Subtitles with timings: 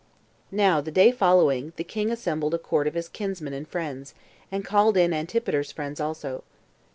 [0.49, 0.57] 1.
[0.57, 4.15] Now the day following the king assembled a court of his kinsmen and friends,
[4.51, 6.43] and called in Antipater's friends also.